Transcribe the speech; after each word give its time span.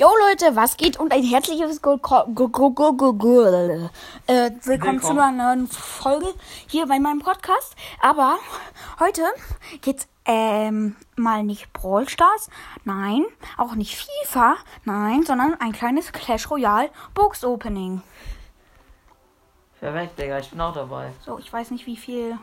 Jo 0.00 0.08
Leute, 0.30 0.56
was 0.56 0.78
geht 0.78 0.98
und 0.98 1.12
ein 1.12 1.22
herzliches 1.22 1.76
äh, 1.76 1.82
Willkommen 1.82 2.34
zu 5.02 5.10
einer 5.10 5.30
neuen 5.30 5.66
Folge 5.66 6.32
hier 6.68 6.86
bei 6.86 6.98
meinem 6.98 7.18
Podcast. 7.18 7.76
Aber 8.00 8.38
heute 8.98 9.20
geht's 9.82 10.08
ähm, 10.24 10.96
mal 11.16 11.42
nicht 11.42 11.70
Brawl 11.74 12.08
Stars, 12.08 12.48
nein, 12.86 13.26
auch 13.58 13.74
nicht 13.74 13.94
FIFA, 13.94 14.56
nein, 14.86 15.24
sondern 15.24 15.52
ein 15.60 15.72
kleines 15.72 16.12
Clash 16.12 16.50
Royale 16.50 16.88
Box 17.12 17.44
Opening. 17.44 18.00
Perfekt, 19.80 20.18
Digga, 20.18 20.38
ich 20.38 20.48
bin 20.48 20.62
auch 20.62 20.72
dabei. 20.72 21.12
So, 21.26 21.38
ich 21.38 21.52
weiß 21.52 21.72
nicht, 21.72 21.84
wie 21.84 21.98
viel 21.98 22.38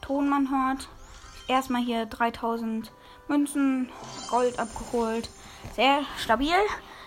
Ton 0.00 0.28
man 0.28 0.50
hört. 0.50 0.88
Erstmal 1.52 1.82
hier 1.82 2.06
3000 2.06 2.90
Münzen, 3.28 3.90
Gold 4.30 4.58
abgeholt. 4.58 5.28
Sehr 5.76 6.00
stabil. 6.16 6.54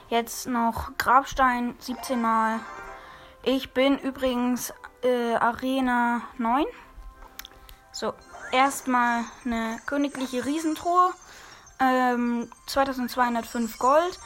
Jetzt 0.10 0.46
noch 0.46 0.96
Grabstein 1.00 1.74
17 1.80 2.22
Mal. 2.22 2.60
Ich 3.42 3.74
bin 3.74 3.98
übrigens 3.98 4.72
äh, 5.02 5.34
Arena 5.34 6.22
9. 6.38 6.64
So, 7.92 8.14
erstmal 8.52 9.24
eine 9.46 9.80
königliche 9.88 10.46
Riesentruhe. 10.46 11.10
Ähm, 11.80 12.48
2205 12.68 13.80
Gold. 13.80 14.20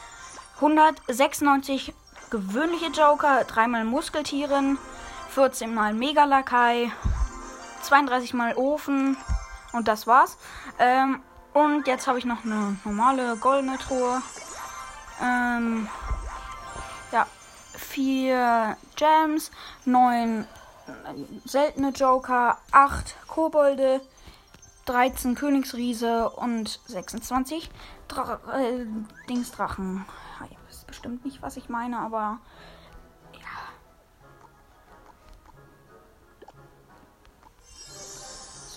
196 0.56 1.94
gewöhnliche 2.28 2.88
Joker. 2.88 3.44
Dreimal 3.44 3.86
Muskeltieren. 3.86 4.76
14 5.30 5.74
mal 5.74 5.94
Megalakai. 5.94 6.92
32 7.84 8.34
mal 8.34 8.54
Ofen. 8.56 9.16
Und 9.72 9.88
das 9.88 10.06
war's. 10.06 10.36
Ähm, 10.78 11.22
und 11.52 11.86
jetzt 11.86 12.06
habe 12.06 12.18
ich 12.18 12.24
noch 12.24 12.44
eine 12.44 12.76
normale 12.84 13.36
goldene 13.36 13.78
Truhe. 13.78 14.22
Ähm, 15.20 15.88
ja, 17.12 17.26
vier 17.76 18.76
Gems, 18.96 19.50
neun 19.84 20.46
seltene 21.44 21.90
Joker, 21.90 22.58
acht 22.72 23.16
Kobolde, 23.28 24.00
13 24.86 25.34
Königsriese 25.34 26.30
und 26.30 26.80
26 26.86 27.70
Dra 28.08 28.40
äh, 28.58 28.86
Dingsdrachen. 29.28 30.04
Ja, 30.40 30.46
ihr 30.46 30.56
wisst 30.68 30.86
bestimmt 30.86 31.24
nicht, 31.24 31.42
was 31.42 31.56
ich 31.56 31.68
meine, 31.68 31.98
aber 31.98 32.38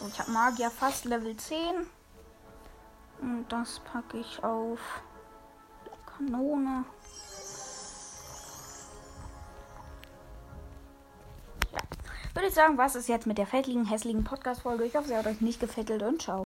So, 0.04 0.10
ich 0.10 0.20
habe 0.20 0.32
Magier 0.32 0.70
fast 0.70 1.06
Level 1.06 1.38
10. 1.38 1.58
Und 3.22 3.46
das 3.48 3.80
packe 3.80 4.18
ich 4.18 4.44
auf 4.44 4.80
Kanone. 6.06 6.84
Ja. 11.72 11.80
Würde 12.34 12.48
ich 12.50 12.54
sagen, 12.54 12.78
was 12.78 12.96
ist 12.96 13.08
jetzt 13.08 13.28
mit 13.28 13.38
der 13.38 13.48
fettligen, 13.48 13.86
hässlichen 13.86 14.26
Podcast-Folge? 14.26 14.84
Ich 14.84 14.96
hoffe, 14.96 15.08
sie 15.08 15.16
hat 15.16 15.26
euch 15.26 15.40
nicht 15.40 15.62
gefettelt 15.62 16.04
und 16.04 16.22
ciao. 16.22 16.42